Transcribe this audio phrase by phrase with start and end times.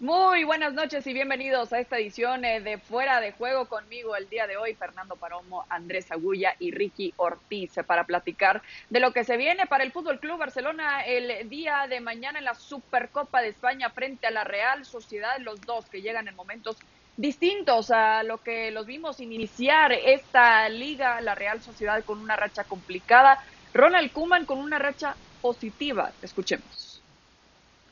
[0.00, 4.30] Muy buenas noches y bienvenidos a esta edición eh, de Fuera de Juego conmigo el
[4.30, 9.12] día de hoy, Fernando Paromo, Andrés Agulla y Ricky Ortiz eh, para platicar de lo
[9.12, 13.42] que se viene para el Fútbol Club Barcelona el día de mañana en la Supercopa
[13.42, 16.78] de España frente a la Real Sociedad, los dos que llegan en momentos
[17.18, 22.64] distintos a lo que los vimos iniciar esta liga, la Real Sociedad con una racha
[22.64, 23.38] complicada,
[23.74, 26.10] Ronald Kuman con una racha positiva.
[26.22, 26.89] Escuchemos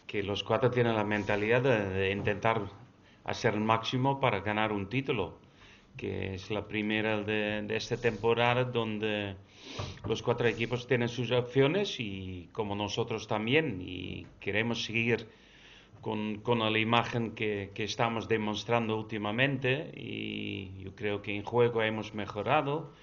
[0.08, 2.62] que los cuatro tienen la mentalidad de, intentar
[3.24, 5.38] hacer el máximo para ganar un título,
[5.98, 9.36] que es la primera de, esta temporada donde
[10.06, 15.28] los cuatro equipos tienen sus opciones y como nosotros también y queremos seguir
[16.00, 21.82] con, con la imagen que, que, estamos demostrando últimamente y yo creo que en juego
[21.82, 22.94] hemos mejorado,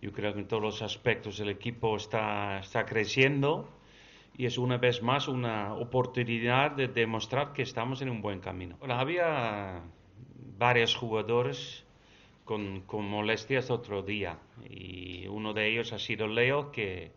[0.00, 3.68] yo creo que en todos los aspectos el equipo está, está creciendo
[4.36, 8.76] y es una vez más una oportunidad de demostrar que estamos en un buen camino.
[8.88, 9.82] había
[10.58, 11.84] varios jugadores
[12.44, 17.12] con, molestias otro día y uno de ellos ha sido Leo que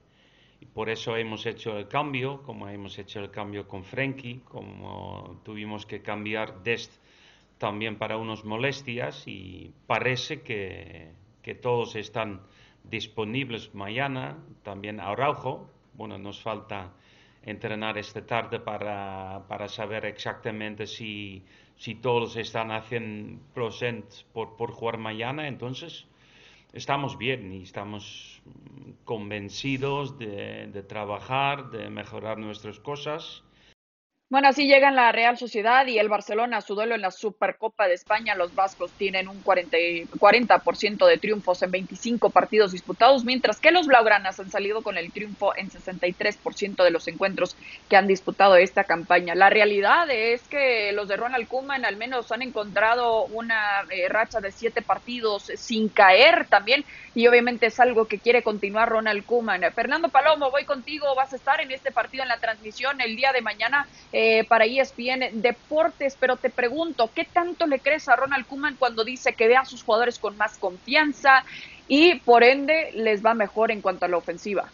[0.73, 5.85] por eso hemos hecho el cambio, como hemos hecho el cambio con Frenkie, como tuvimos
[5.85, 6.93] que cambiar Dest
[7.57, 12.41] también para unas molestias y parece que, que todos están
[12.83, 16.93] disponibles mañana, también Araujo, bueno, nos falta
[17.47, 21.43] entrenar esta tarde para, para saber exactamente si,
[21.77, 25.47] si todos están haciendo presentes por, por jugar mañana.
[25.47, 26.07] Entonces,
[26.73, 28.41] estamos bien y estamos
[29.05, 33.43] convencidos de, de trabajar, de mejorar nuestras cosas
[34.29, 37.87] bueno, así llegan la Real Sociedad y el Barcelona a su duelo en la Supercopa
[37.87, 38.35] de España.
[38.35, 43.87] Los vascos tienen un 40%, 40 de triunfos en 25 partidos disputados, mientras que los
[43.87, 47.55] blaugranas han salido con el triunfo en 63% de los encuentros
[47.89, 49.33] que han disputado esta campaña.
[49.33, 54.41] La realidad es que los de Ronald Koeman al menos han encontrado una eh, racha
[54.41, 56.83] de siete partidos sin caer también
[57.17, 59.63] y obviamente es algo que quiere continuar Ronald Koeman.
[59.73, 63.31] Fernando Palomo, voy contigo, vas a estar en este partido en la transmisión el día
[63.31, 68.45] de mañana eh, para ESPN Deportes, pero te pregunto, ¿qué tanto le crees a Ronald
[68.45, 71.43] Koeman cuando dice que ve a sus jugadores con más confianza
[71.87, 74.65] y por ende les va mejor en cuanto a la ofensiva?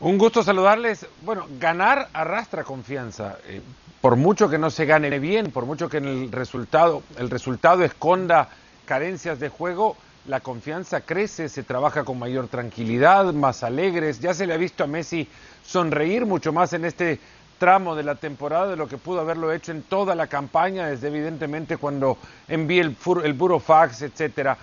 [0.00, 1.06] Un gusto saludarles.
[1.22, 3.38] Bueno, ganar arrastra confianza.
[3.46, 3.60] Eh,
[4.00, 7.84] por mucho que no se gane bien, por mucho que en el resultado, el resultado
[7.84, 8.48] esconda
[8.86, 9.96] carencias de juego,
[10.26, 14.20] la confianza crece, se trabaja con mayor tranquilidad, más alegres.
[14.20, 15.28] Ya se le ha visto a Messi
[15.64, 17.20] sonreír mucho más en este
[17.58, 21.08] tramo de la temporada de lo que pudo haberlo hecho en toda la campaña, desde
[21.08, 22.18] evidentemente cuando
[22.48, 24.56] envié el, el burofax, etcétera.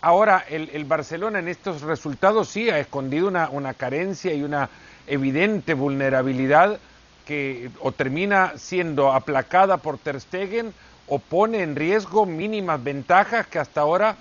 [0.00, 4.68] Ahora, el, Barcelona en estos resultados sí ha escondido una, una carencia y una
[5.06, 6.78] evidente vulnerabilidad
[7.24, 10.74] que o termina siendo aplacada por Ter Stegen
[11.06, 14.16] o pone en riesgo mínimas ventajas que hasta ahora,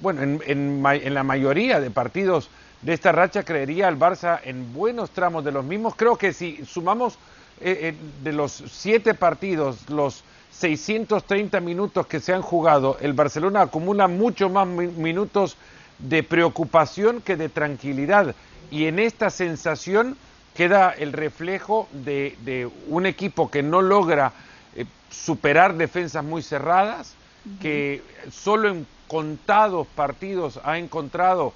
[0.00, 2.50] bueno, en, en, en la mayoría de partidos
[2.82, 5.94] de esta racha creería el Barça en buenos tramos de los mismos.
[5.96, 7.14] Creo que si sumamos
[7.60, 13.62] eh, eh, de los siete partidos, los 630 minutos que se han jugado, el Barcelona
[13.62, 15.56] acumula mucho más minutos
[15.98, 18.34] de preocupación que de tranquilidad.
[18.70, 20.16] Y en esta sensación
[20.54, 24.32] queda el reflejo de, un equipo que no logra
[24.74, 27.14] eh, superar defensas muy cerradas,
[27.60, 31.52] que solo en contados partidos ha encontrado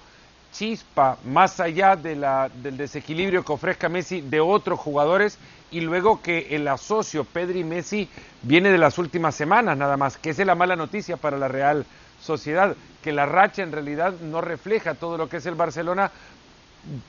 [0.52, 5.38] chispa más allá de la, del desequilibrio que ofrezca Messi de otros jugadores
[5.70, 8.08] y luego que el asocio Pedri Messi
[8.42, 11.46] viene de las últimas semanas nada más, que esa es la mala noticia para la
[11.46, 11.86] Real
[12.20, 16.10] Sociedad, que la racha en realidad no refleja todo lo que es el Barcelona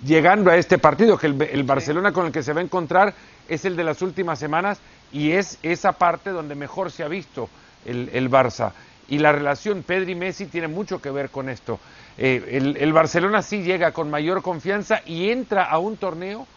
[0.05, 3.15] llegando a este partido, que el, Barcelona con el que se va a encontrar
[3.49, 4.77] es el de las últimas semanas
[5.11, 7.49] y es esa parte donde mejor se ha visto
[7.83, 8.73] el, el Barça.
[9.07, 11.79] Y la relación Pedri-Messi tiene mucho que ver con esto.
[12.17, 16.47] Eh, el, Barcelona sí llega con mayor confianza y entra a un torneo,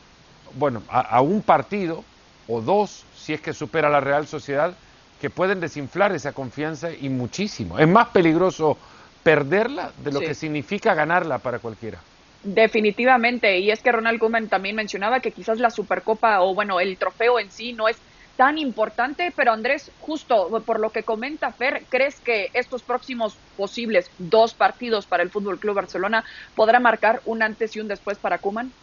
[0.55, 2.05] bueno, a, un partido
[2.47, 4.75] o dos, si es que supera la Real Sociedad,
[5.21, 7.79] que pueden desinflar esa confianza y muchísimo.
[7.79, 8.79] Es más peligroso
[9.23, 11.99] perderla de lo que significa ganarla para cualquiera.
[12.45, 16.97] Definitivamente, y es que Ronald Koeman también mencionaba que quizás la Supercopa o bueno, el
[16.97, 17.97] trofeo en sí no es
[18.39, 24.13] tan importante, pero Andrés, justo por lo que comenta Fer, ¿crees que estos próximos posibles
[24.17, 26.25] dos partidos para el Fútbol Club Barcelona
[26.55, 28.77] podrá marcar un antes y un después para Kuman?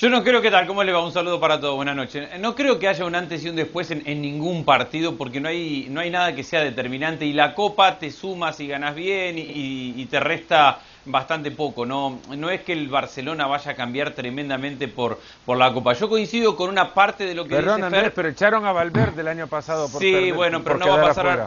[0.00, 1.02] Yo no creo que tal, ¿cómo le va?
[1.02, 2.38] Un saludo para todos, buenas noches.
[2.38, 5.88] No creo que haya un antes y un después en, ningún partido porque no hay,
[5.90, 10.06] no hay nada que sea determinante y la copa te suma si ganas bien y,
[10.06, 11.84] te resta bastante poco.
[11.84, 15.94] No, no es que el Barcelona vaya a cambiar tremendamente por, por la copa.
[15.94, 19.22] Yo coincido con una parte de lo que Perdón, dice Andrés, pero echaron a Valverde
[19.22, 21.44] el año pasado por Sí, bueno, pero no va a pasar...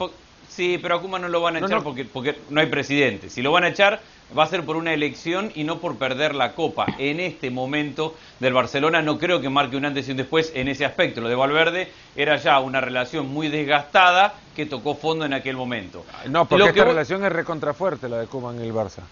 [0.56, 3.30] Sí, pero a Kuma no lo van a echar Porque, porque no hay presidente.
[3.30, 4.02] Si lo van a echar
[4.38, 6.86] va a ser por una elección y no por perder la copa.
[6.98, 10.68] En este momento del Barcelona no creo que marque un antes y un después en
[10.68, 11.22] ese aspecto.
[11.22, 16.06] Lo de Valverde era ya una relación muy desgastada que tocó fondo en aquel momento.
[16.30, 19.04] No, porque esta relación es recontrafuerte la de Koeman en el Barça.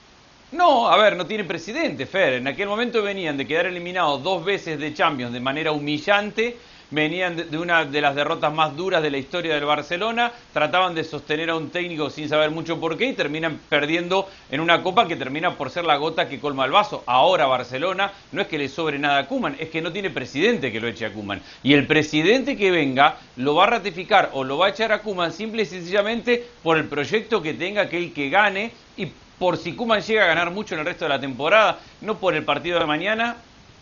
[0.52, 2.34] No, a ver, no tiene presidente, Fer.
[2.34, 6.58] En aquel momento venían de quedar eliminados dos veces de Champions de manera humillante
[6.92, 11.04] venían de una de las derrotas más duras de la historia del Barcelona, trataban de
[11.04, 15.08] sostener a un técnico sin saber mucho por qué y terminan perdiendo en una copa
[15.08, 17.04] que termina por ser la gota que colma el vaso.
[17.06, 20.72] Ahora Barcelona no es que le sobre nada a Kuman, es que no tiene presidente
[20.72, 21.42] que lo eche a Kuman.
[21.64, 25.02] Y el presidente que venga lo va a ratificar o lo va a echar a
[25.02, 29.08] Kuman simple y sencillamente por el proyecto que tenga aquel que gane y
[29.38, 32.36] por si Kuman llega a ganar mucho en el resto de la temporada, no por
[32.36, 33.38] el partido de mañana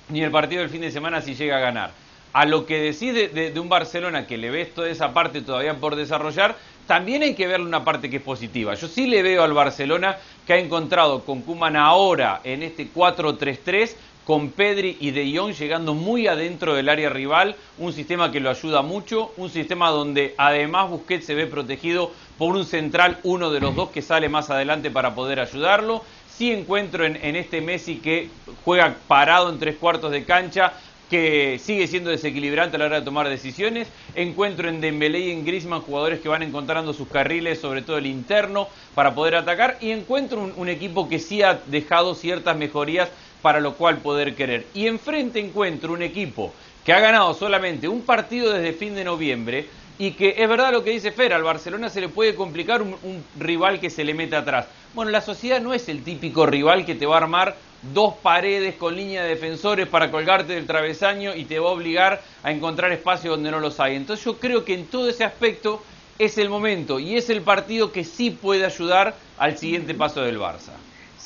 [0.09, 3.29] ni el partido del fin de semana si llega a ganar a lo que decide
[3.29, 7.47] de, un Barcelona que le ves toda esa parte todavía por desarrollar, también hay que
[7.47, 8.73] verle una parte que es positiva.
[8.75, 13.95] Yo sí le veo al Barcelona que ha encontrado con Kuman ahora en este 4-3-3
[14.27, 18.49] con Pedri y De Jong llegando muy adentro del área rival, un sistema que lo
[18.49, 23.61] ayuda mucho, un sistema donde además Busquets se ve protegido por un central, uno de
[23.61, 26.03] los dos que sale más adelante para poder ayudarlo.
[26.27, 28.29] Sí encuentro en, en este Messi que
[28.65, 30.73] juega parado en tres cuartos de cancha,
[31.09, 33.87] que sigue siendo desequilibrante a la hora de tomar decisiones.
[34.15, 38.05] Encuentro en Dembélé y en Griezmann jugadores que van encontrando sus carriles, sobre todo el
[38.05, 39.77] interno, para poder atacar.
[39.81, 43.09] Y encuentro un, equipo que sí ha dejado ciertas mejorías
[43.41, 44.65] para lo cual poder querer.
[44.73, 49.67] Y enfrente encuentro un equipo que ha ganado solamente un partido desde fin de noviembre
[49.99, 53.23] y que es verdad lo que dice Fer, al Barcelona se le puede complicar un,
[53.39, 54.67] rival que se le mete atrás.
[54.93, 57.55] Bueno, la sociedad no es el típico rival que te va a armar
[57.93, 62.21] dos paredes con línea de defensores para colgarte del travesaño y te va a obligar
[62.43, 63.95] a encontrar espacio donde no los hay.
[63.95, 65.83] Entonces yo creo que en todo ese aspecto
[66.19, 70.39] es el momento y es el partido que sí puede ayudar al siguiente paso del
[70.39, 70.73] Barça.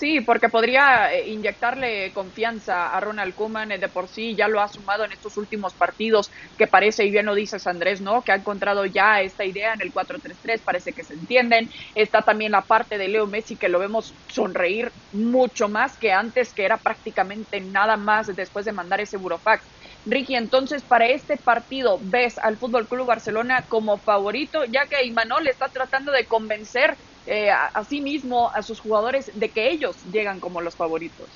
[0.01, 4.59] Sí, porque podría eh, inyectarle confianza a Ronald Koeman, eh, de por sí ya lo
[4.59, 8.23] ha sumado en estos últimos partidos, que parece, y bien lo dices Andrés, ¿no?
[8.23, 11.69] Que ha encontrado ya esta idea en el 4-3-3, parece que se entienden.
[11.93, 16.51] Está también la parte de Leo Messi, que lo vemos sonreír mucho más que antes,
[16.55, 19.69] que era prácticamente nada más después de mandar ese burofax.
[20.03, 25.47] Ricky, entonces para este partido, ¿ves al Fútbol Club Barcelona como favorito, ya que Imanol
[25.47, 26.97] está tratando de convencer
[27.27, 31.27] eh, a, mismo, a sus jugadores, de que ellos llegan como los favoritos.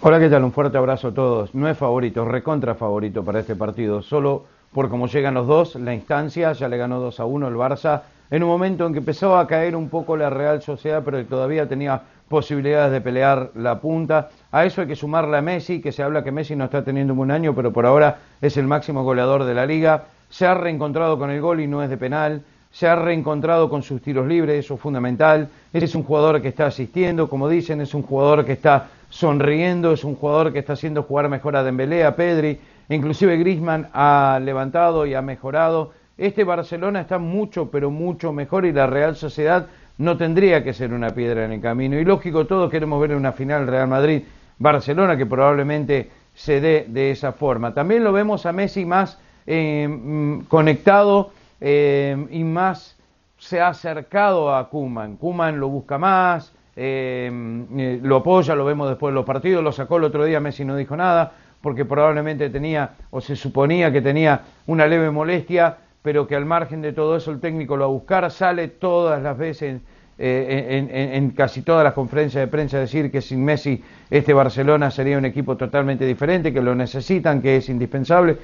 [0.00, 0.44] Hola, ¿qué tal?
[0.44, 1.54] Un fuerte abrazo a todos.
[1.54, 4.02] No es favorito, recontra favorito para este partido.
[4.02, 7.54] Solo por cómo llegan los dos, la instancia, ya le ganó 2 a 1 el
[7.54, 11.24] Barça, en un momento en que empezaba a caer un poco la Real Sociedad, pero
[11.24, 14.30] todavía tenía posibilidades de pelear la punta.
[14.50, 17.12] A eso hay que sumarle a Messi, que se habla que Messi no está teniendo
[17.12, 20.04] un buen año, pero por ahora es el máximo goleador de la liga.
[20.28, 22.42] Se ha reencontrado con el gol y no es de penal
[22.74, 25.48] se ha reencontrado con sus tiros libres, eso es fundamental.
[25.72, 30.02] Es un jugador que está asistiendo, como dicen, es un jugador que está sonriendo, es
[30.02, 35.06] un jugador que está haciendo jugar mejor a Dembélé, a Pedri, inclusive Griezmann ha levantado
[35.06, 35.92] y ha mejorado.
[36.18, 39.68] Este Barcelona está mucho, pero mucho mejor y la Real Sociedad
[39.98, 41.96] no tendría que ser una piedra en el camino.
[41.96, 47.30] Y lógico, todos queremos ver una final Real Madrid-Barcelona que probablemente se dé de esa
[47.30, 47.72] forma.
[47.72, 51.30] También lo vemos a Messi más eh, mm, conectado
[51.60, 52.96] eh, y más
[53.38, 55.16] se ha acercado a Kuman.
[55.16, 57.30] Kuman lo busca más, eh,
[57.76, 60.64] eh, lo apoya, lo vemos después de los partidos, lo sacó el otro día, Messi
[60.64, 66.26] no dijo nada, porque probablemente tenía o se suponía que tenía una leve molestia, pero
[66.26, 69.36] que al margen de todo eso el técnico lo va a buscar, sale todas las
[69.38, 69.80] veces
[70.16, 75.18] en, en, casi todas las conferencias de prensa decir que sin Messi este Barcelona sería
[75.18, 78.36] un equipo totalmente diferente, que lo necesitan, que es indispensable.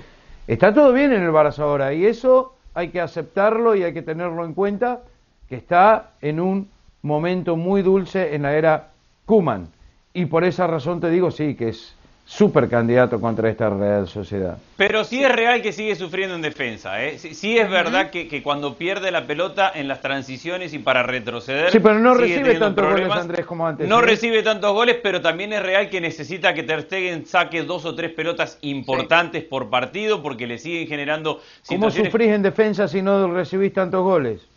[0.47, 4.03] Está todo bien en el Barça ahora y eso hay que aceptarlo y hay que
[4.03, 5.01] tenerlo en cuenta,
[5.49, 6.69] que está en un
[7.03, 8.89] momento muy dulce en la era
[9.27, 9.69] Kuman.
[10.13, 11.95] Y por esa razón te digo, sí, que es
[12.31, 14.57] super candidato contra esta Real Sociedad.
[14.77, 17.05] Pero sí es real que sigue sufriendo en defensa.
[17.05, 17.19] ¿eh?
[17.19, 21.73] Sí, es verdad que, cuando pierde la pelota en las transiciones y para retroceder.
[21.73, 23.89] Sí, pero no recibe tantos goles, Andrés, como antes.
[23.89, 24.03] No ¿eh?
[24.03, 27.97] recibe tantos goles, pero también es real que necesita que Ter Stegen saque dos o
[27.97, 31.41] tres pelotas importantes por partido porque le siguen generando.
[31.67, 34.50] ¿Cómo sufrís en defensa si no recibís tantos goles?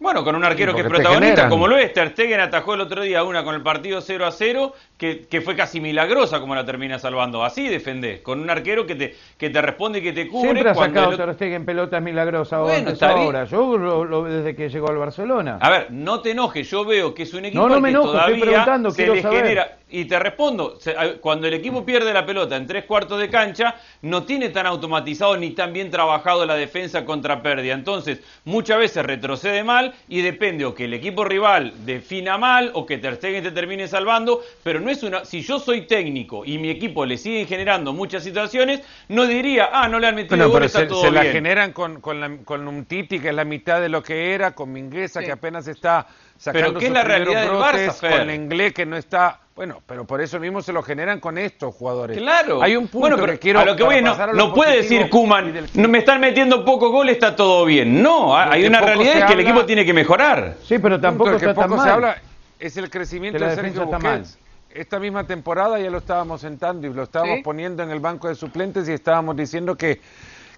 [0.00, 1.92] Bueno, con un arquero que es protagonista, como lo es.
[1.92, 5.42] Ter Stegen atajó el otro día una con el partido 0 a 0, que, que
[5.42, 7.44] fue casi milagrosa como la termina salvando.
[7.44, 10.52] Así defendés, con un arquero que te, que te responde y que te cubre.
[10.52, 13.44] Siempre ha sacado Ter Stegen pelotas milagrosas bueno, ahora.
[13.44, 15.58] Yo lo, desde que llegó al Barcelona.
[15.60, 18.06] A ver, no te enojes, yo veo que es un equipo no, no me enojo,
[18.06, 20.78] que todavía estoy preguntando, se le genera y te respondo,
[21.20, 25.36] cuando el equipo pierde la pelota en tres cuartos de cancha, no tiene tan automatizado
[25.36, 27.74] ni tan bien trabajado la defensa contra pérdida.
[27.74, 32.86] Entonces, muchas veces retrocede mal y depende o que el equipo rival defina mal o
[32.86, 35.24] que Ter Stegen te termine salvando, pero no es una...
[35.24, 39.88] Si yo soy técnico y mi equipo le siguen generando muchas situaciones, no diría, ah,
[39.88, 42.84] no le han metido bueno, gol, está se, todo se la generan con, con, un
[42.84, 46.06] Titi que es la mitad de lo que era, con Mingueza que apenas está
[46.36, 50.06] sacando Pero ¿qué es la realidad del Barça, Con inglés que no está bueno, pero
[50.06, 52.16] por eso mismo se lo generan con estos jugadores.
[52.16, 52.62] Claro.
[52.62, 53.60] Hay un punto bueno, que quiero.
[53.60, 57.10] A lo que voy, no, no puede decir Kuman, no me están metiendo poco gol,
[57.10, 58.02] está todo bien.
[58.02, 60.54] No, hay una realidad es que el equipo tiene que mejorar.
[60.64, 61.80] Sí, pero tampoco está tan mal.
[61.82, 62.16] se habla
[62.58, 64.38] es el crecimiento de Sergio Busquets.
[64.70, 68.36] Esta misma temporada ya lo estábamos sentando y lo estábamos poniendo en el banco de
[68.36, 70.00] suplentes y estábamos diciendo que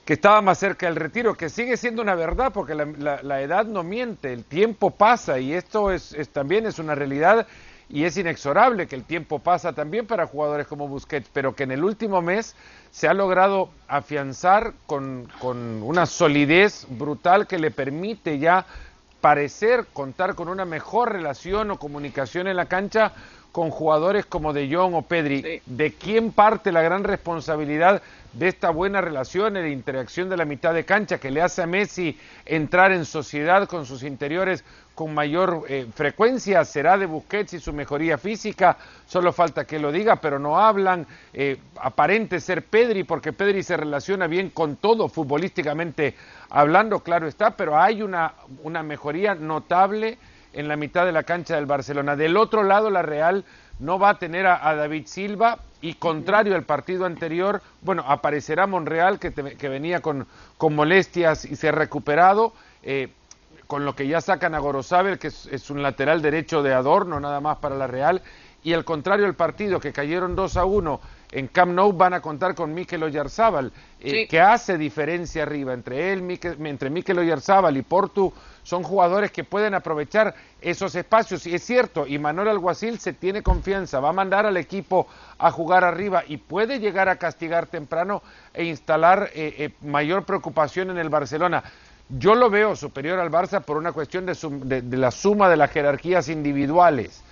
[0.04, 3.85] que estaba más cerca del retiro, que sigue siendo una verdad porque la, edad no
[3.85, 7.47] miente, el tiempo pasa y esto es, también es una realidad
[7.89, 11.73] y es inexorable que el tiempo pasa también para jugadores como Busquets, pero que en
[11.73, 12.55] el último mes
[12.91, 18.67] se ha logrado afianzar con, con una solidez brutal que le permite ya
[19.21, 23.12] parecer contar con una mejor relación o comunicación en la cancha
[23.52, 25.61] con jugadores como De Jong o Pedri.
[25.66, 30.73] ¿De quién parte la gran responsabilidad de esta buena relación de interacción de la mitad
[30.73, 35.64] de cancha que le hace a Messi entrar en sociedad con sus interiores con mayor
[35.68, 40.38] eh, frecuencia será de Busquets y su mejoría física, solo falta que lo diga, pero
[40.38, 46.14] no hablan, eh, aparente ser Pedri, porque Pedri se relaciona bien con todo futbolísticamente
[46.50, 50.18] hablando, claro está, pero hay una, una mejoría notable
[50.52, 52.16] en la mitad de la cancha del Barcelona.
[52.16, 53.44] Del otro lado, la Real
[53.78, 59.18] no va a tener a, David Silva y contrario al partido anterior, bueno, aparecerá Monreal
[59.18, 62.52] que, que venía con, con molestias y se ha recuperado.
[62.82, 63.11] Eh,
[63.73, 67.40] con lo que ya sacan a Gorosabel, que es, un lateral derecho de adorno nada
[67.40, 68.21] más para la Real,
[68.62, 71.00] y al contrario el partido, que cayeron 2 a 1
[71.33, 76.12] en Camp Nou, van a contar con Mikel Oyarzábal, eh, que hace diferencia arriba entre
[76.12, 81.65] él, entre Mikel Oyarzábal y Portu, son jugadores que pueden aprovechar esos espacios, y es
[81.65, 85.09] cierto, y Manuel Alguacil se tiene confianza, va a mandar al equipo
[85.39, 88.23] a jugar arriba y puede llegar a castigar temprano
[88.53, 91.65] e instalar eh, eh, mayor preocupación en el Barcelona.
[92.09, 96.29] Yo lo veo superior al Barça por una cuestión de, la suma de las jerarquías
[96.29, 97.23] individuales,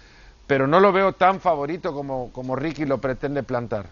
[0.50, 3.87] pero no lo veo tan favorito como, como Ricky lo pretende plantar.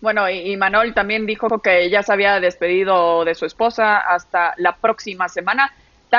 [0.00, 4.76] Bueno, y, Manuel también dijo que ya se había despedido de su esposa hasta la
[4.76, 5.70] próxima semana.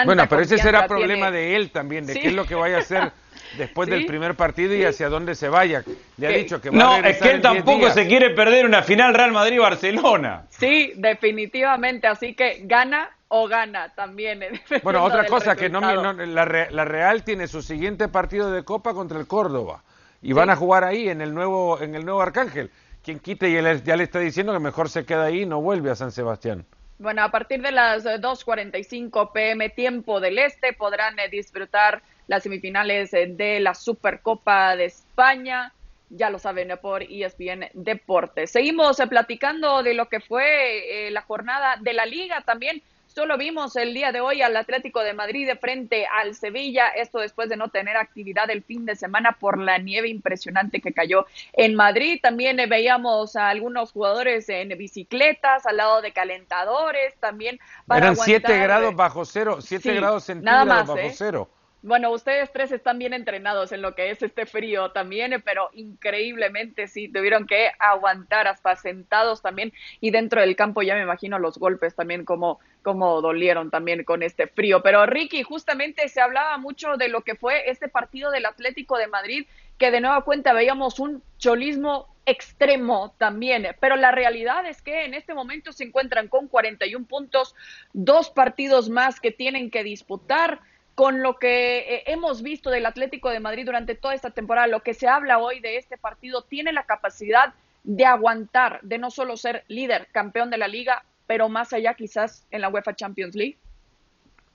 [0.05, 2.79] bueno, pero ese será problema de él también, de qué es lo que vaya a
[2.81, 3.11] hacer
[3.57, 5.83] después del primer partido y hacia dónde se vaya.
[6.17, 9.15] Le ha dicho que va No, es que él tampoco se quiere perder una final
[9.15, 10.43] Real Madrid-Barcelona.
[10.51, 14.43] Sí, definitivamente, así que gana o gana también.
[14.83, 16.45] Bueno, otra cosa que no, la,
[16.85, 19.83] Real tiene su siguiente partido de Copa contra el Córdoba
[20.21, 22.69] y van a jugar ahí en el nuevo en el nuevo Arcángel.
[23.03, 25.61] Quien quite y él ya le está diciendo que mejor se queda ahí y no
[25.61, 26.65] vuelve a San Sebastián.
[26.99, 33.13] Bueno, a partir de las 2.45 pm tiempo del Este podrán eh, disfrutar las semifinales
[33.15, 35.73] eh, de la Supercopa de España.
[36.11, 38.51] Ya lo saben por ESPN Deportes.
[38.51, 42.83] Seguimos eh, platicando de lo que fue la jornada de la liga también.
[43.15, 47.19] Solo vimos el día de hoy al Atlético de Madrid de frente al Sevilla, esto
[47.19, 51.27] después de no tener actividad el fin de semana por la nieve impresionante que cayó
[51.53, 52.19] en Madrid.
[52.23, 58.15] También eh, veíamos a algunos jugadores en bicicletas, al lado de calentadores, también para Eran
[58.15, 61.13] 7 grados bajo cero, 7 grados centígrados bajo ¿eh?
[61.13, 61.49] cero.
[61.85, 66.87] Bueno, ustedes tres están bien entrenados en lo que es este frío también, pero increíblemente
[66.87, 69.73] sí, tuvieron que aguantar hasta sentados también.
[69.99, 74.23] Y dentro del campo ya me imagino los golpes también como, como dolieron también con
[74.23, 74.81] este frío.
[74.81, 79.07] Pero Ricky, justamente se hablaba mucho de lo que fue este partido del Atlético de
[79.07, 79.45] Madrid,
[79.77, 85.13] que de nueva cuenta veíamos un cholismo extremo también, pero la realidad es que en
[85.13, 87.53] este momento se encuentran con 41 puntos,
[87.91, 90.61] dos partidos más que tienen que disputar
[90.95, 94.81] con lo que eh, hemos visto del Atlético de Madrid durante toda esta temporada, lo
[94.81, 99.35] que se habla hoy de este partido, tiene la capacidad de aguantar, de no solo
[99.35, 103.57] ser líder, campeón de la liga, pero más allá quizás en la UEFA Champions League?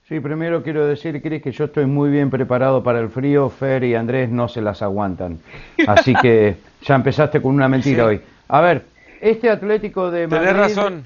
[0.09, 3.51] Sí, primero quiero decir, Cris, que yo estoy muy bien preparado para el frío.
[3.51, 5.39] Fer y Andrés no se las aguantan.
[5.87, 8.23] Así que ya empezaste con una mentira hoy.
[8.49, 8.87] A ver,
[9.21, 10.47] este Atlético de Madrid...
[10.47, 11.05] Tenés razón.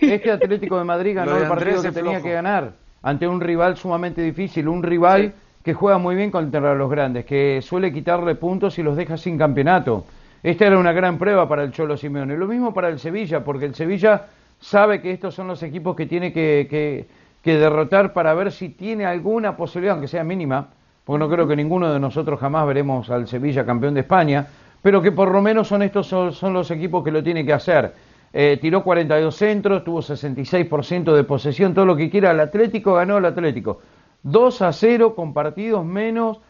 [0.00, 2.72] Este Atlético de Madrid ganó el partido que tenía que ganar
[3.04, 7.60] ante un rival sumamente difícil, un rival que juega muy bien contra los grandes, que
[7.62, 10.04] suele quitarle puntos y los deja sin campeonato.
[10.42, 12.36] Esta era una gran prueba para el Cholo Simeone.
[12.36, 14.26] Lo mismo para el Sevilla, porque el Sevilla
[14.60, 17.06] sabe que estos son los equipos que tiene que,
[17.42, 20.68] derrotar para ver si tiene alguna posibilidad, aunque sea mínima,
[21.04, 24.46] porque no creo que ninguno de nosotros jamás veremos al Sevilla campeón de España,
[24.82, 27.92] pero que por lo menos son estos son, los equipos que lo tienen que hacer.
[28.36, 32.32] Eh, tiró 42 centros, tuvo 66% de posesión, todo lo que quiera.
[32.32, 33.80] El Atlético ganó el Atlético.
[34.24, 36.40] 2 a 0 con partidos menos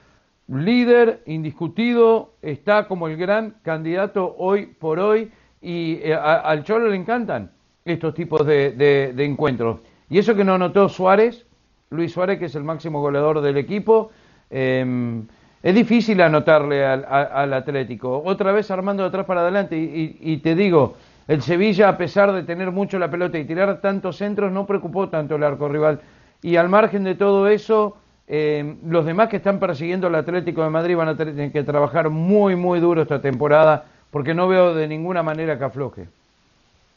[0.49, 6.97] líder indiscutido, está como el gran candidato hoy por hoy y eh, al Cholo le
[6.97, 7.51] encantan
[7.85, 9.81] estos tipos de, encuentros.
[10.11, 11.47] Y eso que no notó Suárez,
[11.91, 14.11] Luis Suárez, que es el máximo goleador del equipo,
[14.51, 15.27] em,
[15.63, 18.23] es difícil anotarle al, Atlético.
[18.25, 22.43] Otra vez armando de atrás para adelante y, te digo, el Sevilla, a pesar de
[22.43, 26.01] tener mucho la pelota y tirar tantos centros, no preocupó tanto el arco rival.
[26.43, 27.97] Y al margen de todo eso,
[28.29, 32.11] eh, los demás que están persiguiendo al Atlético de Madrid van a tener que trabajar
[32.11, 36.07] muy, muy duro esta temporada porque no veo de ninguna manera que afloje.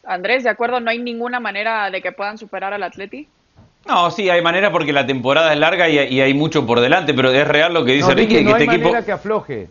[0.05, 0.79] Andrés, ¿de acuerdo?
[0.79, 3.27] ¿No hay ninguna manera de que puedan superar al Atleti?
[3.87, 7.31] No, sí, hay manera porque la temporada es larga y, hay mucho por delante, pero
[7.31, 8.43] es real lo que dice no, Ricky.
[8.43, 9.69] no hay manera que afloje,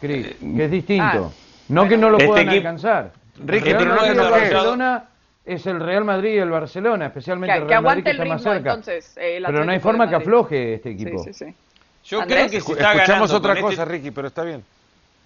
[0.00, 1.32] Cris, que es distinto.
[1.32, 3.12] Ah, no que no lo este puedan alcanzar.
[3.38, 5.08] Ricky, pero no es Barcelona
[5.44, 8.80] es el Real Madrid y el Barcelona, especialmente el Real Madrid que está más cerca.
[9.14, 11.22] pero no hay forma que afloje este equipo.
[11.22, 11.54] Sí, sí,
[12.04, 14.64] Yo creo que se está Escuchamos ganando otra este cosa, Ricky, pero está bien.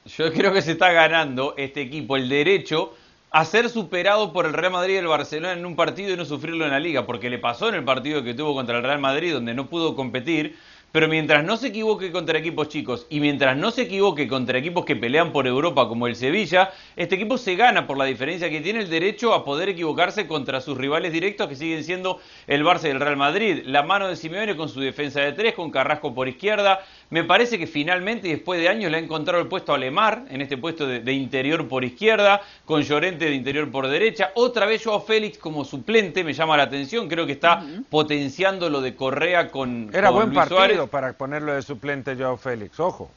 [0.06, 2.94] Yo creo que se está ganando este equipo el derecho
[3.30, 6.24] a ser superado por el Real Madrid y el Barcelona en un partido y no
[6.24, 8.98] sufrirlo en la liga, porque le pasó en el partido que tuvo contra el Real
[8.98, 10.56] Madrid, donde no pudo competir,
[10.92, 14.84] pero mientras no se equivoque contra equipos chicos y mientras no se equivoque contra equipos
[14.84, 18.60] que pelean por Europa como el Sevilla, este equipo se gana por la diferencia que
[18.60, 22.86] tiene el derecho a poder equivocarse contra sus rivales directos que siguen siendo el Barça
[22.86, 23.62] y el Real Madrid.
[23.66, 26.80] La mano de Simeone con su defensa de tres, con Carrasco por izquierda.
[27.10, 30.42] Me parece que finalmente, después de años, le ha encontrado el puesto a Lemar en
[30.42, 34.30] este puesto de, interior por izquierda, con Llorente de interior por derecha.
[34.34, 37.08] Otra vez Joao Félix como suplente, me llama la atención.
[37.08, 41.62] Creo que está potenciando lo de Correa con, Era buen Luis partido para ponerlo de
[41.62, 43.10] suplente Joao Félix, ojo.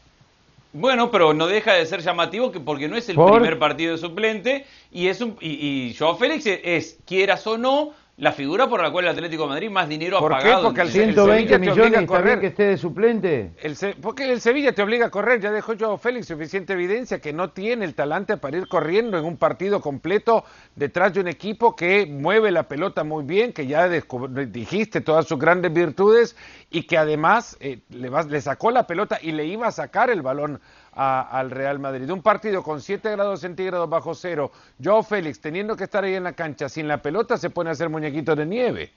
[0.74, 3.98] Bueno, pero no deja de ser llamativo que porque no es el primer partido de
[3.98, 8.92] suplente y es un y, Joao Félix es, quieras o no, la figura por la
[8.92, 10.64] cual el Atlético de Madrid más dinero ha pagado.
[10.64, 13.52] Porque el 120 millones está bien que esté de suplente.
[13.62, 17.34] El porque el Sevilla te obliga a correr, ya dejó Joao Félix suficiente evidencia que
[17.34, 20.44] no tiene el talante para ir corriendo en un partido completo
[20.76, 25.40] detrás de un equipo que mueve la pelota muy bien, que ya dijiste todas sus
[25.40, 26.36] grandes virtudes
[26.70, 30.22] y que además eh, le, le sacó la pelota y le iba a sacar el
[30.22, 30.62] balón
[30.94, 32.10] al Real Madrid.
[32.10, 34.52] Un partido con 7 grados centígrados bajo cero,
[34.84, 37.74] Joao Félix teniendo que estar ahí en la cancha sin la pelota se pone a
[37.74, 38.92] hacer muñequitos de nieve.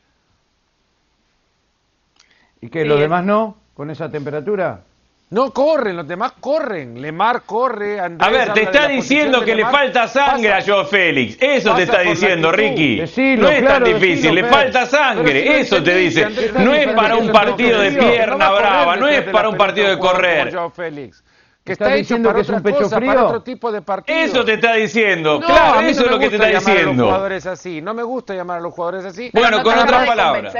[2.61, 3.57] ¿Y que los demás no?
[3.75, 4.81] ¿Con esa temperatura?
[5.31, 7.01] No corren, los demás corren.
[7.01, 11.37] Lemar corre, Andrés A ver, te está diciendo que le falta sangre a Joao Félix.
[11.41, 12.99] Eso te está diciendo, Ricky.
[13.37, 15.61] no es tan difícil, le falta sangre.
[15.61, 16.53] Eso te dice.
[16.59, 20.53] No es para un partido de pierna brava, no es para un partido de correr.
[20.55, 21.25] Joao Félix
[21.65, 23.07] que está diciendo que es un pecho frío.
[23.07, 23.83] Para otro tipo de.
[24.07, 26.91] Eso te está diciendo, claro, eso es lo que te está diciendo.
[26.91, 29.31] A los jugadores así, no me gusta llamar a los jugadores así.
[29.33, 30.55] Bueno, con otras palabras.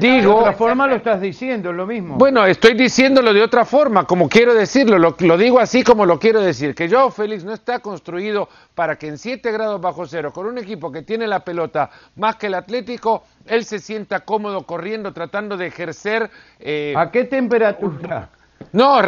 [0.00, 2.16] Digo, de otra forma lo estás diciendo, es lo mismo.
[2.16, 6.20] Bueno, estoy diciéndolo de otra forma, como quiero decirlo, lo, lo digo así como lo
[6.20, 10.32] quiero decir, que Joao Félix no está construido para que en 7 grados bajo cero,
[10.32, 14.62] con un equipo que tiene la pelota más que el Atlético, él se sienta cómodo
[14.62, 16.30] corriendo, tratando de ejercer...
[16.60, 18.28] Eh, ¿A qué temperatura?
[18.72, 19.00] No,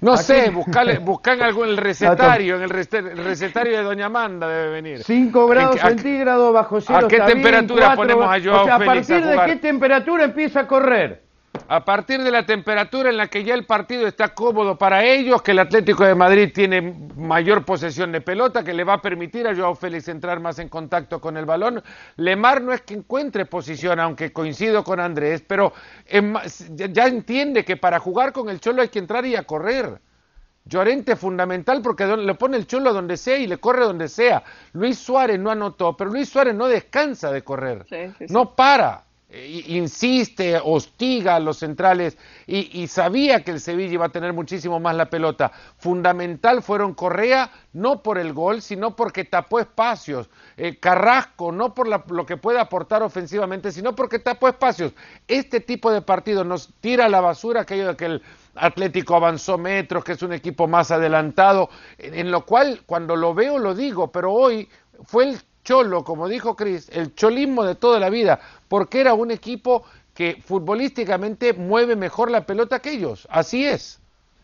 [0.00, 5.04] no sé, buscan algo en el recetario, en el, recetario de Doña Amanda debe venir.
[5.04, 7.06] 5 grados centígrados bajo cero.
[7.06, 11.25] ¿A qué temperatura ponemos a Joao o ¿A partir de qué temperatura empieza a correr?
[11.68, 15.42] A partir de la temperatura en la que ya el partido está cómodo para ellos,
[15.42, 16.80] que el Atlético de Madrid tiene
[17.16, 20.68] mayor posesión de pelota, que le va a permitir a Joao Félix entrar más en
[20.68, 21.82] contacto con el balón.
[22.16, 25.72] Lemar no es que encuentre posición, aunque coincido con Andrés, pero
[26.70, 30.00] ya entiende que para jugar con el Cholo hay que entrar y a correr.
[30.68, 34.42] Llorente fundamental porque le pone el cholo donde sea y le corre donde sea.
[34.72, 37.86] Luis Suárez no anotó, pero Luis Suárez no descansa de correr.
[38.30, 39.05] No para.
[39.28, 44.78] Eh, insiste, hostiga a los centrales y, sabía que el Sevilla iba a tener muchísimo
[44.78, 45.50] más la pelota.
[45.78, 50.30] Fundamental fueron Correa, no por el gol, sino porque tapó espacios.
[50.56, 54.92] Eh, Carrasco, no por lo que puede aportar ofensivamente, sino porque tapó espacios.
[55.26, 58.22] Este tipo de partido nos tira a la basura aquello de que el
[58.54, 63.58] Atlético avanzó metros, que es un equipo más adelantado, en lo cual cuando lo veo
[63.58, 64.68] lo digo, pero hoy
[65.04, 69.32] fue el cholo, como dijo Cris, el cholismo de toda la vida, porque era un
[69.32, 73.26] equipo que futbolísticamente mueve mejor la pelota que ellos.
[73.30, 73.98] Así es.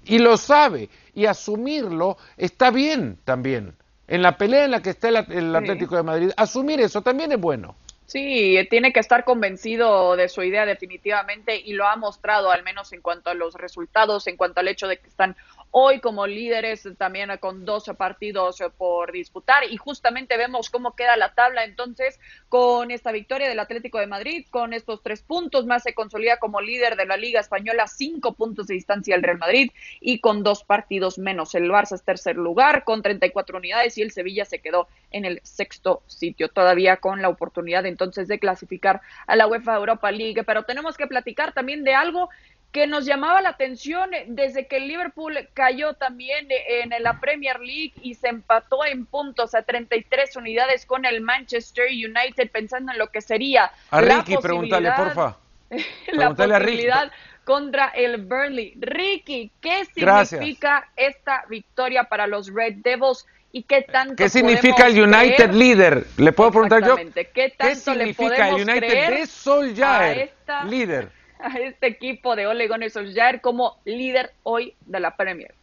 [0.04, 0.90] Y lo sabe.
[1.14, 3.74] Y asumirlo está bien también.
[4.08, 7.30] En la pelea en la que está el, el Atlético de Madrid, asumir eso también
[7.30, 7.76] es bueno.
[8.12, 12.92] Sí, tiene que estar convencido de su idea definitivamente y lo ha mostrado al menos
[12.92, 15.34] en cuanto a los resultados, en cuanto al hecho de que están
[15.70, 21.32] hoy como líderes también con 12 partidos por disputar y justamente vemos cómo queda la
[21.32, 22.20] tabla entonces
[22.50, 26.60] con esta victoria del Atlético de Madrid, con estos tres puntos más se consolida como
[26.60, 29.70] líder de la Liga Española, cinco puntos de distancia al Real Madrid
[30.02, 31.54] y con dos partidos menos.
[31.54, 35.40] El Barça es tercer lugar con 34 unidades y el Sevilla se quedó en el
[35.42, 40.42] sexto sitio, todavía con la oportunidad entonces de clasificar a la UEFA Europa League.
[40.44, 42.28] Pero tenemos que platicar también de algo
[42.72, 47.92] que nos llamaba la atención desde que el Liverpool cayó también en la Premier League
[48.00, 53.08] y se empató en puntos a 33 unidades con el Manchester United, pensando en lo
[53.08, 55.36] que sería a Ricky, pregúntale, porfa.
[56.12, 57.12] la posibilidad
[57.44, 58.74] contra el Burnley.
[58.78, 63.26] Ricky, ¿qué significa esta victoria para los Red Devils?
[63.52, 66.06] ¿Y qué tanto ¿Qué significa el United líder?
[66.16, 66.96] ¿Le puedo preguntar yo?
[67.34, 70.32] ¿Qué, tanto significa el United de Solskjaer,
[70.68, 71.10] líder?
[71.38, 75.54] a este equipo de Ole Gunnar Solskjaer como líder hoy de la Premier.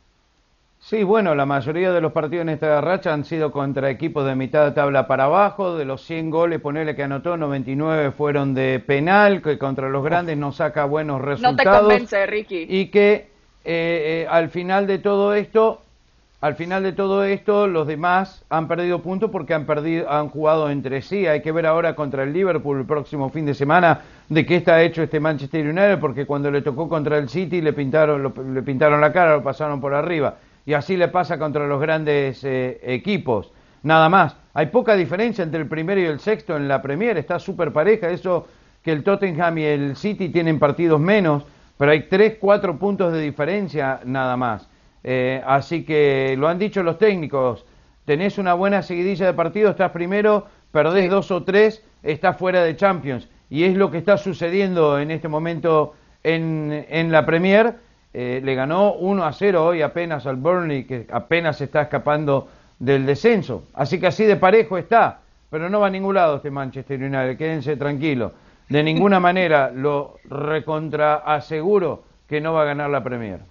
[0.81, 4.35] Sí, bueno, la mayoría de los partidos en esta racha han sido contra equipos de
[4.35, 5.75] mitad de tabla para abajo.
[5.75, 10.37] De los 100 goles, ponele que anotó, 99 fueron de penal, que contra los grandes
[10.37, 11.65] no saca buenos resultados.
[11.65, 12.65] No te convence, Ricky.
[12.69, 13.27] Y que eh,
[13.65, 15.81] eh, al final de todo esto
[16.41, 20.69] al final de todo esto, los demás han perdido puntos porque han perdido, han jugado
[20.69, 21.27] entre sí.
[21.27, 24.81] Hay que ver ahora contra el Liverpool el próximo fin de semana de qué está
[24.81, 29.01] hecho este Manchester United, porque cuando le tocó contra el City le pintaron, le pintaron
[29.01, 30.35] la cara, lo pasaron por arriba.
[30.65, 33.51] Y así le pasa contra los grandes eh, equipos.
[33.83, 34.35] Nada más.
[34.53, 37.17] Hay poca diferencia entre el primero y el sexto en la Premier.
[37.17, 38.09] Está súper pareja.
[38.09, 38.47] Eso
[38.81, 41.43] que el Tottenham y el City tienen partidos menos,
[41.77, 44.68] pero hay tres, cuatro puntos de diferencia nada más.
[45.03, 47.65] Eh, así que lo han dicho los técnicos,
[48.05, 52.75] tenés una buena seguidilla de partidos, estás primero, perdés dos o tres, estás fuera de
[52.75, 53.27] Champions.
[53.49, 57.75] Y es lo que está sucediendo en este momento en, en la Premier.
[58.13, 63.05] Eh, le ganó 1 a 0 hoy apenas al Burnley, que apenas está escapando del
[63.05, 63.63] descenso.
[63.73, 67.37] Así que así de parejo está, pero no va a ningún lado este Manchester United,
[67.37, 68.31] quédense tranquilos.
[68.67, 73.41] De ninguna manera lo recontra aseguro que no va a ganar la Premier.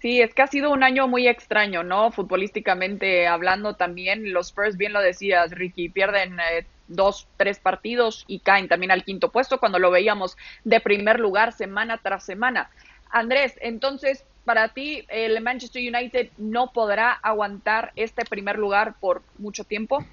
[0.00, 2.10] Sí, es que ha sido un año muy extraño, ¿no?
[2.10, 8.38] Futbolísticamente hablando también, los Spurs, bien lo decías, Ricky, pierden eh, dos, tres partidos y
[8.38, 12.70] caen también al quinto puesto cuando lo veíamos de primer lugar semana tras semana.
[13.10, 19.64] Andrés, entonces, para ti, el Manchester United no podrá aguantar este primer lugar por mucho
[19.64, 20.04] tiempo.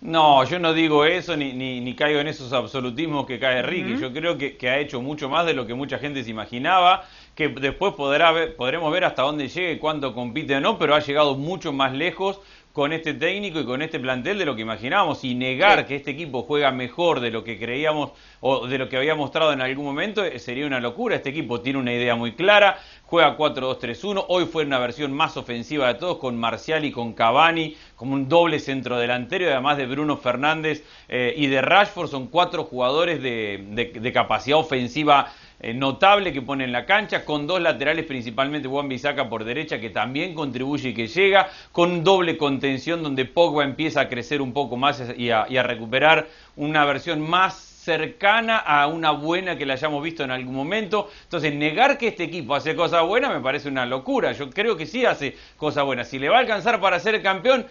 [0.00, 3.98] No, yo no digo eso ni, ni, caigo en esos absolutismos que cae Ricky.
[3.98, 7.06] Yo creo que, que, ha hecho mucho más de lo que mucha gente se imaginaba,
[7.34, 11.00] que después podrá ver, podremos ver hasta dónde llegue, cuánto compite o no, pero ha
[11.00, 12.40] llegado mucho más lejos
[12.72, 15.22] con este técnico y con este plantel de lo que imaginábamos.
[15.22, 18.96] Y negar que este equipo juega mejor de lo que creíamos o de lo que
[18.96, 21.14] había mostrado en algún momento eh, sería una locura.
[21.14, 25.86] Este equipo tiene una idea muy clara, juega 4-2-3-1, hoy fue una versión más ofensiva
[25.86, 30.16] de todos con Marcial y con Cavani como un doble centro delantero, además de Bruno
[30.16, 35.32] Fernández eh, y de Rashford, son cuatro jugadores de capacidad ofensiva
[35.72, 39.90] notable que pone en la cancha, con dos laterales, principalmente Juan Bisaca por derecha, que
[39.90, 44.76] también contribuye y que llega, con doble contención donde Pogba empieza a crecer un poco
[44.76, 49.74] más y a, y a recuperar una versión más cercana a una buena que la
[49.74, 51.10] hayamos visto en algún momento.
[51.24, 54.32] Entonces, negar que este equipo hace cosas buenas me parece una locura.
[54.32, 56.08] Yo creo que sí hace cosas buenas.
[56.08, 57.66] Si le va a alcanzar para ser campeón,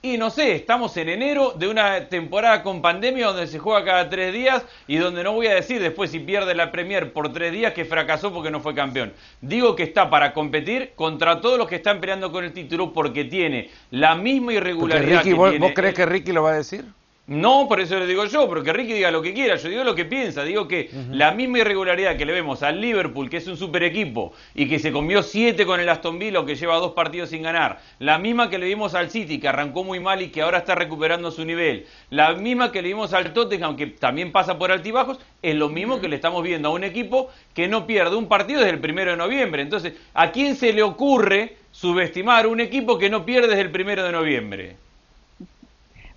[0.00, 4.08] y no sé, estamos en enero de una temporada con pandemia donde se juega cada
[4.08, 7.52] tres días y donde no voy a decir después si pierde la Premier por tres
[7.52, 9.12] días que fracasó porque no fue campeón.
[9.40, 13.24] Digo que está para competir contra todos los que están peleando con el título porque
[13.24, 15.24] tiene la misma irregularidad.
[15.24, 16.84] que ¿vos, ¿Vos crees que Ricky lo va a decir?
[17.28, 19.84] No, por eso le digo yo, pero que Ricky diga lo que quiera, yo digo
[19.84, 23.46] lo que piensa, digo que la misma irregularidad que le vemos al Liverpool, que es
[23.46, 26.92] un super equipo, y que se comió siete con el Aston Villa, que lleva dos
[26.92, 30.30] partidos sin ganar, la misma que le vimos al City, que arrancó muy mal y
[30.30, 34.32] que ahora está recuperando su nivel, la misma que le vimos al Tottenham, que también
[34.32, 37.86] pasa por altibajos, es lo mismo que le estamos viendo a un equipo que no
[37.86, 39.60] pierde un partido desde el primero de noviembre.
[39.60, 44.02] Entonces, ¿a quién se le ocurre subestimar un equipo que no pierde desde el primero
[44.02, 44.87] de noviembre?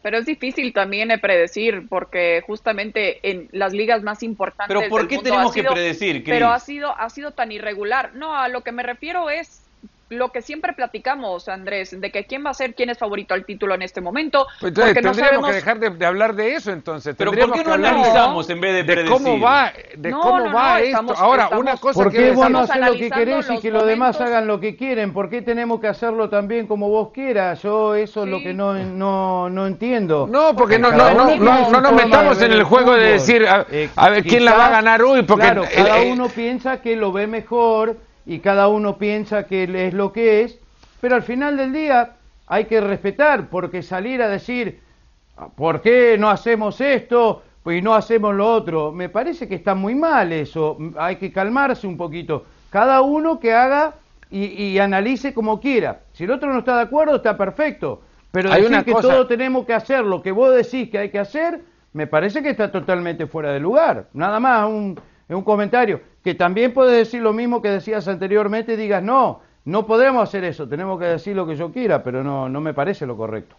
[0.01, 5.19] Pero es difícil también predecir porque justamente en las ligas más importantes pero por qué
[5.19, 8.13] tenemos que predecir pero ha sido ha sido tan irregular.
[8.15, 9.61] No a lo que me refiero es
[10.11, 13.45] lo que siempre platicamos, Andrés, de que quién va a ser, quién es favorito al
[13.45, 14.45] título en este momento.
[14.59, 15.49] Pues entonces porque no tendríamos sabemos...
[15.49, 17.15] que dejar de, de hablar de eso entonces.
[17.17, 19.11] Pero ¿por qué no analizamos en vez de de predecir?
[19.11, 20.87] cómo va, de No, cómo no, va no, esto.
[20.89, 23.49] estamos- Ahora, estamos- una cosa ¿Por que qué vos no estamos haces lo que querés
[23.51, 25.13] y que los demás hagan lo que quieren?
[25.13, 27.61] ¿Por qué tenemos que hacerlo también como vos quieras?
[27.63, 28.43] Yo eso es lo Sí.
[28.43, 30.27] que no, no, no entiendo.
[30.29, 33.11] No, porque no, Cada no, no, no, no nos metamos de en el juego de
[33.11, 36.97] decir a, a ver quién la va a ganar hoy, porque cada uno piensa que
[36.97, 40.59] lo ve mejor y cada uno piensa que es lo que es,
[40.99, 42.13] pero al final del día
[42.47, 44.79] hay que respetar, porque salir a decir,
[45.55, 48.91] ¿por qué no hacemos esto y no hacemos lo otro?
[48.91, 52.45] Me parece que está muy mal eso, hay que calmarse un poquito.
[52.69, 53.95] Cada uno que haga
[54.29, 56.01] y, y analice como quiera.
[56.13, 58.01] Si el otro no está de acuerdo, está perfecto.
[58.31, 60.97] Pero Hay decir una que cosa- todos tenemos que hacer lo que vos decís que
[60.99, 61.61] hay que hacer,
[61.93, 64.07] me parece que está totalmente fuera de lugar.
[64.13, 65.99] Nada más, un, un comentario.
[66.23, 70.43] Que también puedes decir lo mismo que decías anteriormente y digas, no, no podemos hacer
[70.43, 73.55] eso, tenemos que decir lo que yo quiera, pero no, no me parece lo correcto.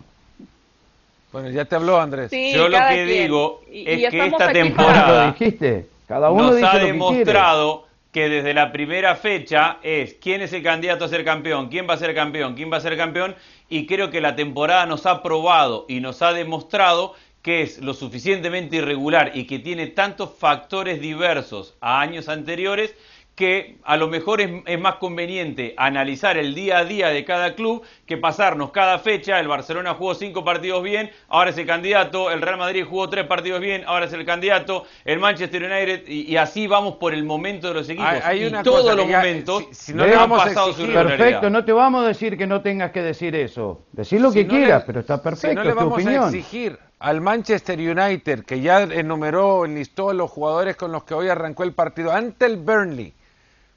[1.32, 2.30] Bueno, ya te habló Andrés.
[2.30, 3.08] Sí, Yo lo que quien.
[3.08, 6.80] digo Y- es y que esta temporada- Lo dijiste, cada uno nos dice ha lo
[6.80, 11.68] que demostrado que desde la primera fecha es quién es el candidato a ser campeón,
[11.68, 13.34] quién va a ser campeón, quién va a ser campeón,
[13.70, 17.92] y creo que la temporada nos ha probado y nos ha demostrado que es lo
[17.94, 22.94] suficientemente irregular y que tiene tantos factores diversos a años anteriores
[23.34, 27.54] que a lo mejor es, es más conveniente analizar el día a día de cada
[27.54, 29.40] club que pasarnos cada fecha.
[29.40, 32.30] El Barcelona jugó cinco partidos bien, ahora es el candidato.
[32.30, 34.84] El Real Madrid jugó tres partidos bien, ahora es el candidato.
[35.06, 38.06] El Manchester United, y, y así vamos por el momento de los equipos.
[38.06, 40.86] Hay- hay y una todos los ya, momentos si- si no le han pasado su.
[40.86, 43.80] Perfecto, no te vamos a decir que no tengas que decir eso.
[43.92, 45.94] Decir lo Si que no quieras, le- pero está Si perfecto, no le tu vamos
[45.94, 46.24] opinión.
[46.24, 51.14] a exigir al Manchester United, que ya enumeró, enlistó a los jugadores con los que
[51.14, 53.12] hoy arrancó el partido, ante el Burnley,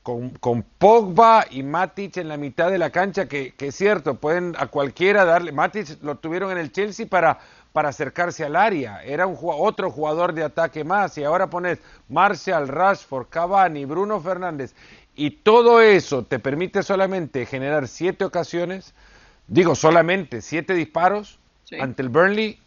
[0.04, 4.16] con, con Pogba y Matic en la mitad de la cancha, que, que es cierto,
[4.16, 7.40] pueden a cualquiera darle, Matic lo tuvieron en el Chelsea para,
[7.74, 12.68] para acercarse al área, era un, otro jugador de ataque más, y ahora pones Martial,
[12.68, 14.76] Rashford, Cavani, Bruno Fernández,
[15.16, 18.94] y todo eso te permite solamente generar siete ocasiones,
[19.48, 21.78] digo solamente siete disparos Sí.
[21.80, 22.60] ante el Burnley.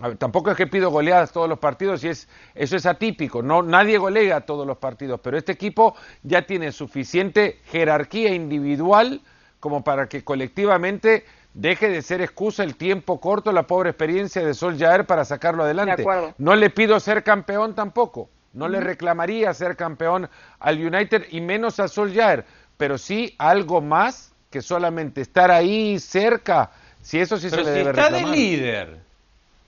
[0.00, 3.42] Ver, tampoco es que pido goleadas todos los partidos y es eso es atípico.
[3.42, 9.20] No nadie golea todos los partidos, pero este equipo ya tiene suficiente jerarquía individual
[9.60, 11.24] como para que colectivamente
[11.54, 15.64] deje de ser excusa el tiempo corto, la pobre experiencia de Sol Jair para sacarlo
[15.64, 16.04] adelante.
[16.38, 18.30] No le pido ser campeón tampoco.
[18.52, 20.28] No le reclamaría ser campeón
[20.58, 22.44] al United y menos a Solskjaer,
[22.76, 26.70] pero sí algo más que solamente estar ahí cerca.
[27.00, 29.11] Si eso sí Pero se le si debe está de líder.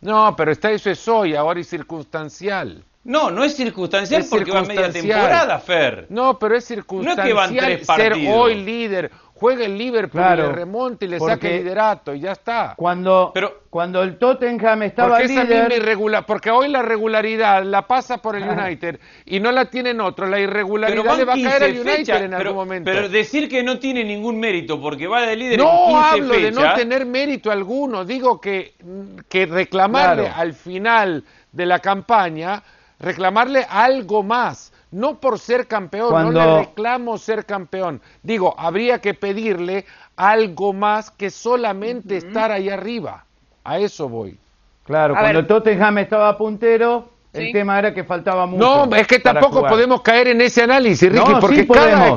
[0.01, 2.85] No, pero está eso es hoy, ahora es circunstancial.
[3.05, 5.21] No, no es circunstancial Es porque va media circunstancial.
[5.21, 6.07] temporada, Fer.
[6.09, 8.35] No, pero es circunstancial que van tres ser partidos.
[8.37, 9.11] hoy líder.
[9.37, 12.75] Juega el Liverpool y Claro, le remonta y le saca el liderato y ya está.
[12.77, 17.63] Cuando, Pero- cuando el Tottenham estaba Porque esa líder, misma irregular, porque hoy la regularidad
[17.65, 18.53] la pasa por el Ah.
[18.65, 20.31] United y no la tienen otros.
[20.31, 22.91] La irregularidad le va a caer 15 al United en pero, algún momento.
[22.91, 26.35] pero decir que no tiene ningún mérito porque va de líder en no 15 hablo
[26.35, 28.75] de no tener mérito alguno, digo que,
[29.29, 30.39] que reclamarle Claro.
[30.41, 32.63] al final de la campaña,
[32.99, 39.15] reclamarle algo más, no por ser campeón, no le reclamo ser campeón, digo, habría que
[39.15, 39.85] pedirle
[40.17, 43.25] algo más que solamente estar ahí arriba,
[43.65, 44.39] a eso voy.
[44.85, 45.47] claro, A cuando ver.
[45.49, 47.53] Tottenham estaba puntero, el Sí.
[47.53, 48.87] tema era que faltaba mucho.
[48.87, 51.67] No, es que tampoco podemos caer en ese análisis, Ricky, No, porque sí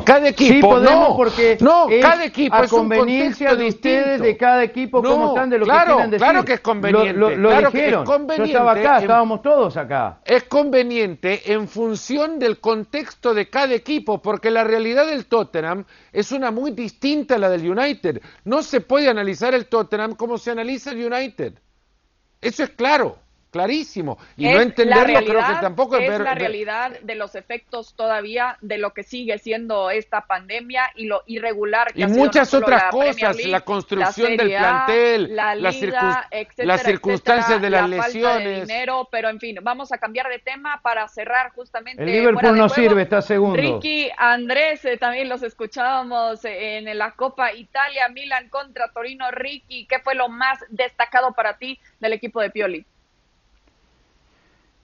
[0.06, 3.64] cada, equipo, Sí podemos no, porque no, es cada equipo a es un conveniencia contexto
[3.64, 4.24] de ustedes, distinto.
[4.24, 6.24] de cada equipo, No, cómo están, de lo claro, que quieran decir.
[6.28, 8.06] claro que es conveniente, Lo, lo- lo claro que es dijeron.
[8.06, 10.20] Yo conveniente estaba acá, en- estábamos todos acá.
[10.24, 16.32] es conveniente en función del contexto de cada equipo, porque la realidad del Tottenham es
[16.32, 18.22] una muy distinta a la del United.
[18.46, 21.54] No se puede analizar el Tottenham como se analiza el United.
[22.40, 23.18] Eso es claro,
[23.58, 24.18] clarísimo.
[24.38, 27.16] Y Es no la entenderlo creo que realidad, tampoco es ver- la ver- realidad de
[27.16, 32.04] los efectos todavía de lo que sigue siendo esta pandemia y lo irregular que y
[32.04, 35.76] ha sido muchas solo otras cosas, League, la construcción la del A, plantel, la las,
[35.82, 38.68] Liga, circun- etcétera, las circunstancias etcétera, de las la falta de lesiones.
[38.68, 42.68] dinero, pero en fin, vamos a cambiar de tema para cerrar justamente El Liverpool no
[42.68, 42.70] juego.
[42.70, 43.58] sirve, está segundo.
[43.58, 49.32] Ricky, Andrés, eh, también los escuchábamos eh, en la Copa Italia, Milan contra Torino.
[49.32, 52.86] Ricky, ¿qué fue lo más destacado para ti del equipo de Pioli?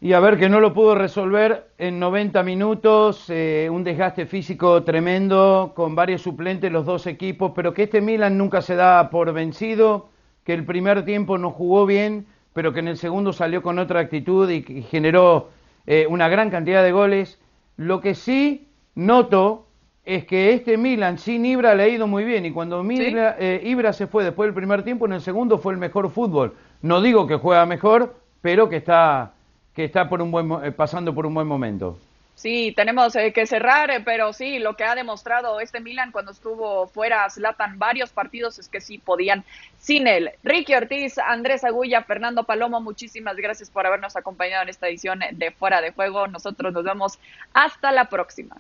[0.04, 4.84] Y a ver que no lo pudo resolver en 90 minutos, eh, un desgaste físico
[4.84, 9.32] tremendo, con varios suplentes los dos equipos, pero que este Milan nunca se da por
[9.32, 10.10] vencido,
[10.44, 14.02] que el primer tiempo no jugó bien, pero que en el segundo salió con otra
[14.02, 15.52] actitud y, y generó
[15.88, 17.40] eh, una gran cantidad de goles.
[17.78, 19.68] Lo que sí noto
[20.04, 23.94] es que este Milan sin Ibra le ha ido muy bien y cuando eh, Ibra
[23.94, 26.56] se fue después del primer tiempo, en el segundo fue el mejor fútbol.
[26.82, 29.32] No digo que juega mejor, pero que está,
[29.76, 31.98] que está por un buen, eh, pasando por un buen momento.
[32.36, 36.88] Sí, tenemos eh, que cerrar, pero sí, lo que ha demostrado este Milan cuando estuvo
[36.88, 39.46] fuera Zlatan varios partidos es que sí podían
[39.78, 40.32] sin él.
[40.44, 45.52] Ricky Ortiz, Andrés Agulla, Fernando Palomo, muchísimas gracias por habernos acompañado en esta edición de
[45.52, 46.28] Fuera de Juego.
[46.28, 47.20] Nosotros nos vemos
[47.54, 48.58] hasta la próxima.